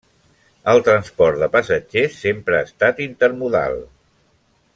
El 0.71 0.79
transport 0.87 1.43
de 1.43 1.49
passatgers 1.57 2.17
sempre 2.25 2.59
ha 2.61 2.67
estat 2.71 3.05
intermodal. 3.09 3.79